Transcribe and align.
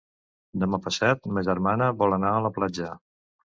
Demà 0.63 0.79
passat 0.85 1.29
ma 1.35 1.45
germana 1.49 1.91
vol 2.01 2.19
anar 2.19 2.35
a 2.41 2.43
la 2.49 2.55
platja. 2.59 2.93